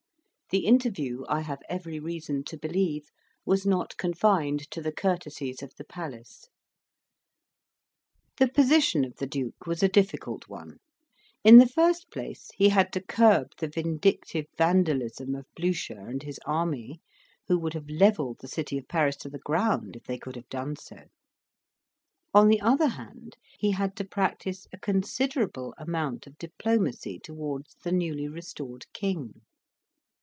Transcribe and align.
The 0.53 0.65
interview, 0.65 1.23
I 1.29 1.39
have 1.43 1.61
every 1.69 1.97
reason 1.97 2.43
to 2.47 2.57
believe, 2.57 3.07
was 3.45 3.65
not 3.65 3.95
confined 3.95 4.69
to 4.71 4.81
the 4.81 4.91
courtesies 4.91 5.63
of 5.63 5.73
the 5.77 5.85
palace. 5.85 6.49
The 8.35 8.49
position 8.49 9.05
of 9.05 9.15
the 9.15 9.27
Duke 9.27 9.65
was 9.65 9.81
a 9.81 9.87
difficult 9.87 10.49
one. 10.49 10.79
In 11.41 11.57
the 11.57 11.69
first 11.69 12.11
place, 12.11 12.51
he 12.53 12.67
had 12.67 12.91
to 12.91 13.01
curb 13.01 13.51
the 13.59 13.69
vindictive 13.69 14.45
vandalism 14.57 15.35
of 15.35 15.45
Blucher 15.55 15.97
and 16.09 16.21
his 16.21 16.37
army, 16.45 16.99
who 17.47 17.57
would 17.59 17.71
have 17.73 17.89
levelled 17.89 18.39
the 18.41 18.49
city 18.49 18.77
of 18.77 18.89
Paris 18.89 19.15
to 19.19 19.29
the 19.29 19.39
ground, 19.39 19.95
if 19.95 20.03
they 20.03 20.17
could 20.17 20.35
have 20.35 20.49
done 20.49 20.75
so; 20.75 21.05
on 22.33 22.49
the 22.49 22.59
other 22.59 22.87
hand, 22.89 23.37
he 23.57 23.71
had 23.71 23.95
to 23.95 24.03
practise 24.03 24.67
a 24.73 24.77
considerable 24.77 25.73
amount 25.77 26.27
of 26.27 26.37
diplomacy 26.37 27.17
towards 27.19 27.77
the 27.85 27.93
newly 27.93 28.27
restored 28.27 28.85
King. 28.91 29.43